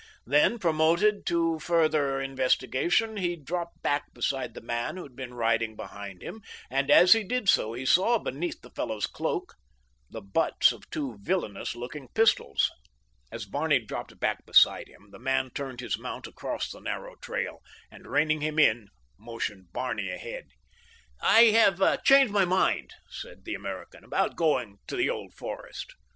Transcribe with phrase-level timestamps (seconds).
[0.25, 5.75] Then, prompted to further investigation, he dropped back beside the man who had been riding
[5.75, 9.53] behind him, and as he did so he saw beneath the fellow's cloak
[10.09, 12.71] the butts of two villainous looking pistols.
[13.31, 17.59] As Barney dropped back beside him the man turned his mount across the narrow trail,
[17.91, 18.87] and reining him in
[19.19, 20.45] motioned Barney ahead.
[21.21, 25.93] "I have changed my mind," said the American, "about going to the Old Forest."